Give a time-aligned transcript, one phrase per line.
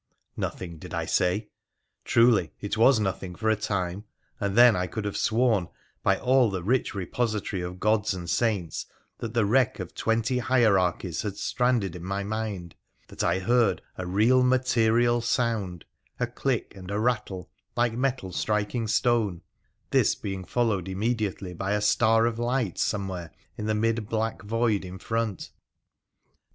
[0.35, 1.49] Nothing, did I say?
[2.05, 4.05] Truly it was nothing for a time,
[4.39, 5.67] and then I could have sworn,
[6.01, 8.87] by all the rich repository of gods and saints
[9.19, 12.73] that the wreck of twenty hierarchies had stranded in my mind,
[13.09, 15.85] that I heard a real material sound,
[16.19, 19.43] a click and rattle, like metal striking stone,
[19.91, 24.83] this being followed immediately by a star of light somewhere in the mid black void
[24.83, 25.51] in front.